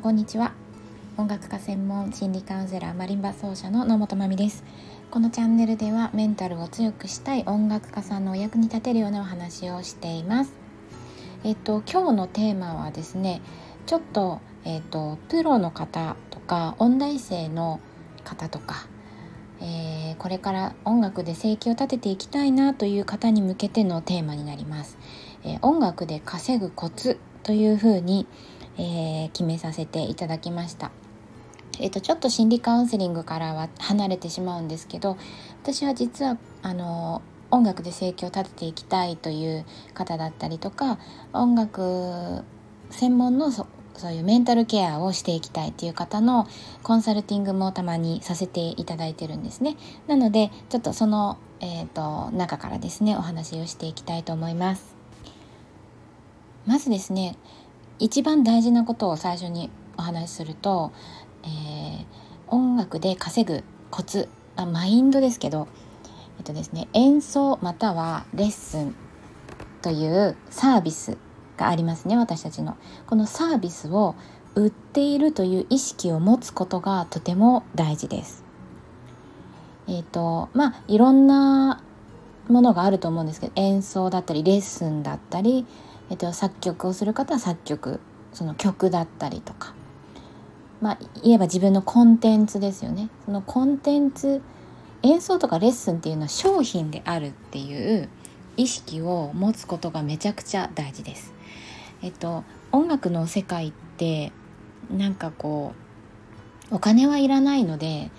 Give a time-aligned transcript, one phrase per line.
[0.00, 0.54] んこんにちは。
[1.18, 4.64] 音楽家専門心理カウンセラーマリンバ奏者の野本真美です。
[5.10, 10.54] このチャンネルではメンタルを強くしたい音楽家さんのお役に立てるようなお話をしています。
[11.44, 13.42] えっと今日のテーマはですね
[13.84, 17.78] ちょっとえっとプロの方とか音大生の
[18.24, 18.86] 方とか
[19.60, 24.96] えー、これから音楽で生計を立てていきたいなという方に向けてのテーマになります。
[25.44, 28.26] えー、音楽で稼ぐコツというふうに、
[28.80, 30.90] えー、決めさせていただきました。
[31.78, 35.16] えーと、ちょっと心理カウンセリングからは離れてしまうんですけど
[35.62, 40.98] 私は実はあの音楽で生計を立てていきたいという方だったりとか
[41.32, 42.42] 音楽
[42.90, 46.46] 専門のそそういうメンタルケアをしていきたいっていう方の
[46.82, 49.76] コンサルティングもたまにさせていただいてるんですね
[50.06, 55.00] なのでちょっとその、えーと中からですねお話をしていきたいと思います
[56.66, 57.36] まずですね
[58.00, 60.90] 一番大事なことを最初にお話しすると、
[61.44, 62.04] えー、
[62.48, 65.68] 音楽で稼ぐコツあマインドですけど、
[66.38, 68.94] えっとですね、演奏またはレッスン
[69.82, 71.18] というサービス
[71.58, 72.76] がありますね私たちの。
[73.06, 74.14] このサービスを
[74.54, 78.44] 売っているという意識を持つことがとても大事です。
[79.86, 81.82] えっ、ー、とまあいろんな
[82.48, 85.66] ものがあると思うんですけど演奏だったりレッスンだったり
[86.10, 88.00] えっと、作曲をする方は作曲
[88.32, 89.74] その曲だったりとか。
[90.80, 93.10] まあ言えば自分のコンテンツですよね。
[93.24, 94.40] そのコンテンツ
[95.02, 98.08] 演奏とかレッスンっていうのは商品であるっていう
[98.56, 101.32] 意識を持つことがめちゃくちゃ大事です。
[102.02, 104.32] えっと音楽の世界って
[104.90, 105.74] なんかこ
[106.70, 108.10] うお金はいらないので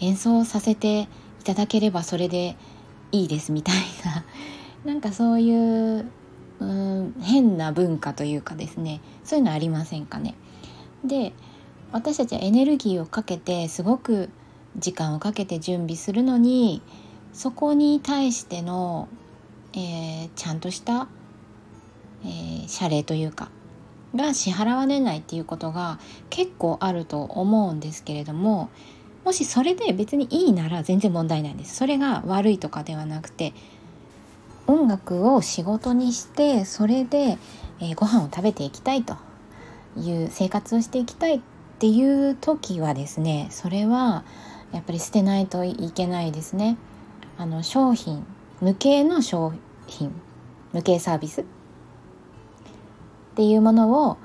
[0.00, 1.02] 演奏させて
[1.40, 2.56] いただければそれで
[3.12, 4.24] いいですみたいな。
[4.84, 6.06] なんかそういう
[6.60, 10.34] うん変な文化というかですねそういうのありませんかね。
[11.04, 11.32] で
[11.92, 14.30] 私たちはエネルギーをかけてすごく
[14.76, 16.82] 時間をかけて準備するのに
[17.32, 19.08] そこに対しての、
[19.72, 21.08] えー、ちゃんとした、
[22.22, 23.50] えー、謝礼というか
[24.14, 25.98] が支払われないっていうことが
[26.28, 28.70] 結構あると思うんですけれども
[29.24, 33.52] もしそれで別にいいなら全然問題ないんですそれが悪いとかではなくて
[34.70, 37.38] 音楽を仕事にしてそれで、
[37.80, 39.16] えー、ご飯を食べていきたいと
[39.96, 41.40] いう生活をしていきたいっ
[41.80, 44.22] ていう時はですねそれは
[44.72, 46.76] やっぱり捨てないといけないですね。
[47.36, 48.24] あの商品
[48.60, 49.52] 無形の商
[49.88, 50.12] 品
[50.72, 51.44] 無形サービスっ
[53.34, 54.18] ていうものを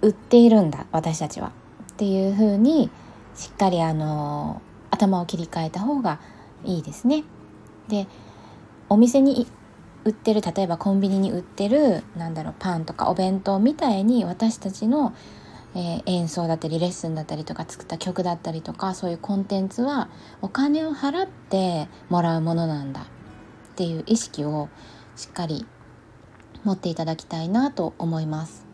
[0.00, 1.52] 売っているんだ私たちは
[1.92, 2.88] っていうふうに
[3.34, 6.20] しっかりあの頭を切り替えた方が
[6.64, 7.24] いいですね。
[7.88, 8.06] で
[8.88, 9.46] お店に
[10.04, 15.14] 売ってる例えばコンビニに売ってるなんだろうパンとかお弁当みたいに私たちの、
[15.74, 20.08] えー、演奏だったりレッスンだったりとか作った曲だったりとかそういうコンテンツは
[20.40, 23.04] お金を払ってもらうものなんだっ
[23.76, 24.68] ていう意識を
[25.16, 25.66] しっかり
[26.64, 28.66] 持っていただきたいなと思います。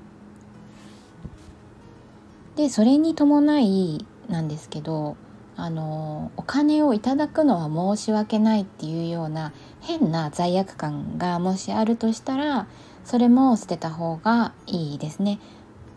[2.57, 5.17] でそれに伴いなんですけど
[5.57, 12.67] あのお金をいただくのは申し訳ないっていうような変な罪悪感がもしあるとしたら
[13.05, 15.39] それも捨てた方がいいですね。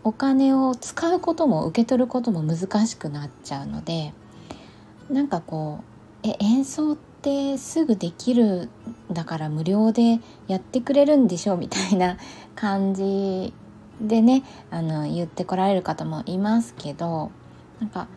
[0.02, 4.14] お金を使うことも受け取ることも難しくなっちゃうので
[5.10, 5.80] なんかこ
[6.24, 8.70] うえ演奏ってすぐできる
[9.10, 12.16] だから無料でやってくれるんでしょうみたいな
[12.54, 13.52] 感じ
[14.00, 17.30] でねあの言ってこられる方もいますけど
[17.78, 18.08] なんか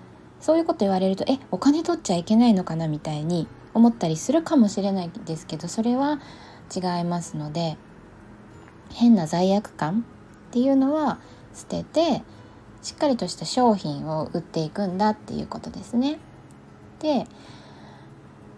[0.43, 6.19] そういうこと言われるとえお金取っちゃいけないのかなみたいに思ったりするかもしれないですけどそれは
[6.75, 7.77] 違いますので
[8.91, 10.05] 変な罪悪感
[10.49, 11.21] っていうのは
[11.53, 12.23] 捨てて
[12.81, 16.19] しっかりとした商品を売っていくんだっていうことですね。
[16.99, 17.25] で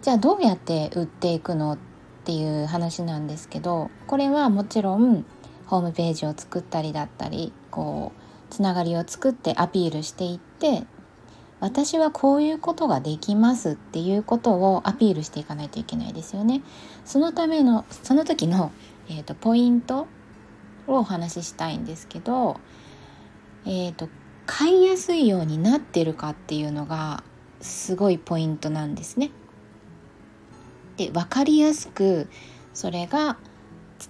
[0.02, 1.78] じゃあどうやって売っていくのっ
[2.24, 5.24] ていう話なんですけどこれはもちろん
[5.66, 10.84] ホームページを作ったりだったりこうつながりを作ってアピールしていって
[11.58, 16.62] 私はこういうことができますっていうことをアピールしていかないといけないですよね。
[17.04, 18.72] そのためのその時の、
[19.08, 20.06] えーと、ポイント
[20.86, 22.60] をお話ししたいんですけど、
[23.64, 24.08] えーと、
[24.44, 27.24] 買いやすいようになってるかっていうのが
[27.60, 29.30] すごいポイントなんですね。
[30.98, 32.28] で分かりやすく
[32.74, 33.36] それが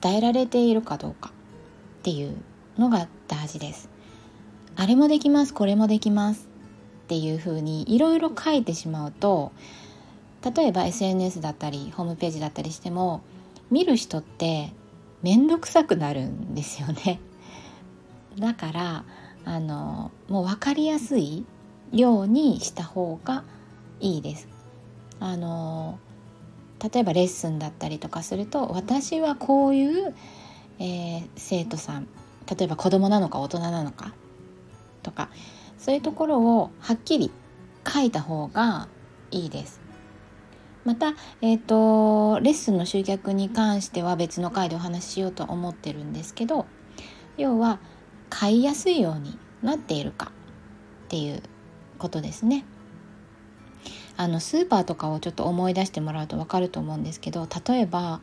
[0.01, 1.31] 伝えられているかどうか
[1.99, 2.37] っていう
[2.77, 3.89] のが大事です。
[4.75, 6.56] あれもできますこれもできます
[7.07, 9.53] っていうふうにいろいろ書いてしまうと
[10.43, 13.23] 例えば SNS だったりホームページだったりしても
[13.71, 14.73] 見る人って
[15.23, 17.21] 面倒くさくなるんですよね。
[18.39, 19.05] だから
[19.45, 21.45] あのもう分かりやすい
[21.93, 23.45] ようにした方が
[24.01, 24.49] いいです。
[25.21, 26.01] あの
[26.93, 30.15] 例えばレッスンだったりとかすると私はこういう、
[30.81, 32.09] えー、生徒さん
[32.51, 34.13] 例えば子供なのか大人なのか
[35.03, 35.31] とか
[35.87, 37.31] そういうところをはっきり
[37.87, 38.89] 書いた方が
[39.31, 39.81] いいです。
[40.85, 46.67] また、えーと、レッスンの集客に関しては別の回でお話ししようと思ってるんですけど
[47.37, 47.79] 要は
[48.31, 50.33] 買いやすいようになっているか
[51.07, 51.41] っていう
[51.99, 52.65] ことですね。
[54.17, 58.21] あのスーパーとかをちょっと思い出してもらうと分かると思うんですけど例えば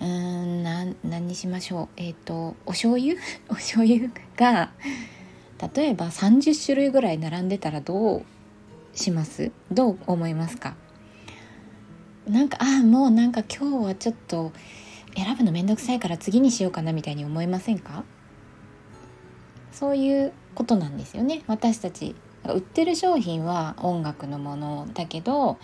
[0.00, 3.18] うーん何にしましょうえっ、ー、とお醤油？
[3.50, 4.70] お醤油が
[5.74, 8.24] 例えば30種類ぐらい並んでたらどう
[8.92, 9.52] します？
[9.70, 10.76] どう思いますか？
[12.26, 14.52] なんかああもうなんか今日はちょっと
[15.14, 18.04] 選ぶのめんどくさいから次にしようかなみたいに思いませんか？
[19.72, 21.42] そういうことなんですよね。
[21.46, 22.14] 私たち
[22.44, 25.58] 売ってる商品は音楽のものだけど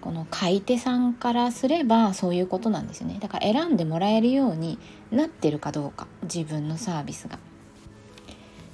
[0.00, 3.18] この買い手さんからすればそういうことなんですよね。
[3.20, 4.78] だから選んでもらえるように
[5.10, 6.06] なってるかどうか。
[6.22, 7.38] 自分のサービスが。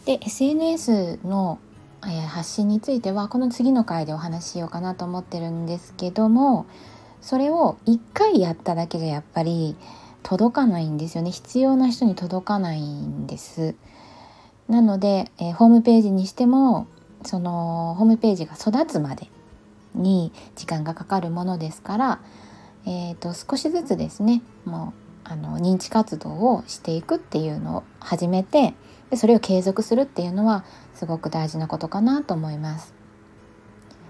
[0.05, 1.59] で SNS の
[2.01, 6.67] 発信についてはこの次の回でお話ししようかなと思ってるんですけども
[7.21, 9.77] それを1回やっただけじゃやっぱり
[10.23, 11.31] 届かないんですよね。
[11.31, 13.75] 必要な人に届かないんです。
[14.69, 16.87] なので、ホームページにしても
[17.25, 19.29] そのホームページが育つまで
[19.95, 22.21] に時間がかかるものですから、
[22.87, 24.93] えーと、少しずつですねも
[25.27, 28.75] うあの認知活動をしていくっていうのを始めて
[29.13, 30.65] でそれを継続するっていうのは
[30.95, 32.95] すごく大事なことかなと思います。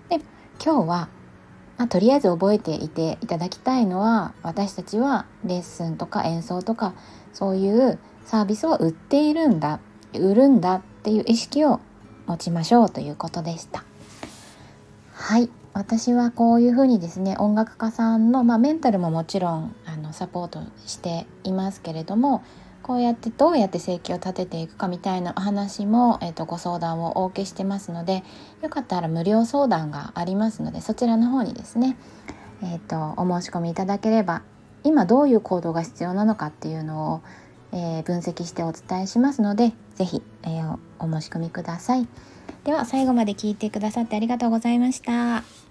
[0.09, 0.21] で
[0.65, 1.09] 今日は、
[1.77, 6.95] まあ、とりあえず覚えていていただきたいのは私たちはレッスンとか演奏とか
[7.33, 9.81] そういうサービスを売っているんだ
[10.15, 11.81] 売るんだっていう意識を
[12.27, 13.83] 持ちましょうということでした。
[15.15, 22.45] はい私はこういうふうにですね音楽家さんの、まあ、メンタルももちろんあのサポートしていますけれども
[22.83, 28.25] こうやってどうやって生計を立てていくかみたいなお話も、えーと、ご相談をお受けしてますので
[28.63, 31.97] よかったら無料相談がありますのでそちらの方にですね、
[32.63, 34.43] えーと、お申し込みいただければ
[34.85, 37.23] 今どういう行動が必要なのかっていうのを、
[37.73, 42.09] えー、分析してお伝えしますので是非、えー、お申し込みください。
[42.65, 45.62] では最後まで聞いてくださってありがとうございました。